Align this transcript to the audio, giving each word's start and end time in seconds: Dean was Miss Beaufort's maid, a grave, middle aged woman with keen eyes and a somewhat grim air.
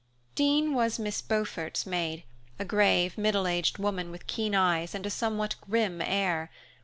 Dean 0.33 0.73
was 0.73 0.97
Miss 0.97 1.21
Beaufort's 1.21 1.85
maid, 1.85 2.23
a 2.57 2.65
grave, 2.65 3.19
middle 3.19 3.45
aged 3.45 3.77
woman 3.77 4.09
with 4.09 4.25
keen 4.25 4.55
eyes 4.55 4.95
and 4.95 5.05
a 5.05 5.11
somewhat 5.11 5.53
grim 5.61 6.01
air. 6.01 6.49